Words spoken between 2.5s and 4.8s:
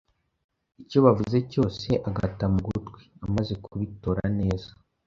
mu gutwi. Amaze kubitora neza,